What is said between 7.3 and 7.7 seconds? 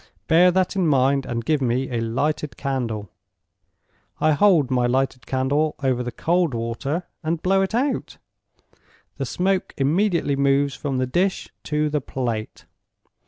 blow